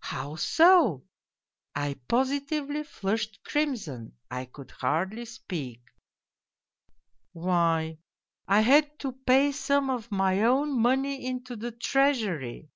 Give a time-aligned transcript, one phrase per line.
[0.00, 1.04] How so?'
[1.86, 5.82] I positively flushed crimson, I could hardly speak.
[7.34, 7.98] "'Why,
[8.48, 12.70] I had to pay some of my own money into the Treasury.